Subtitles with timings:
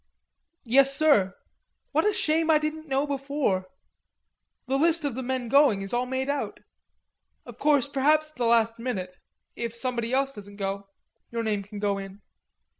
[0.65, 1.35] "Yes, sir."
[1.91, 3.67] "What a shame I didn't know before.
[4.67, 6.59] The list of the men going is all made out....
[7.45, 9.13] Of course perhaps at the last minute...
[9.55, 10.89] if somebody else doesn't go...
[11.29, 12.23] your name can go in."